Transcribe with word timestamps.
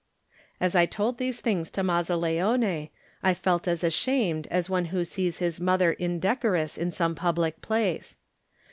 As 0.59 0.75
I 0.75 0.87
told 0.87 1.19
these 1.19 1.41
things 1.41 1.69
to 1.69 1.83
Mazzaleone 1.83 2.89
I 3.21 3.33
felt 3.35 3.67
as 3.67 3.83
ashamed 3.83 4.47
as 4.49 4.67
one 4.67 4.85
who 4.85 5.05
sees 5.05 5.37
his 5.37 5.59
mother 5.59 5.91
indecorous 5.93 6.75
in 6.75 6.89
some 6.89 7.13
public 7.13 7.61
place. 7.61 8.17